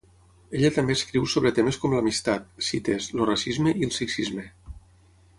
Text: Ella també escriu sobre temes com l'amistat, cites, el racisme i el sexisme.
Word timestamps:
Ella 0.59 0.69
també 0.75 0.93
escriu 0.99 1.25
sobre 1.33 1.51
temes 1.59 1.77
com 1.83 1.93
l'amistat, 1.97 2.47
cites, 2.69 3.09
el 3.17 3.25
racisme 3.31 3.75
i 3.83 3.87
el 3.89 3.93
sexisme. 3.99 4.47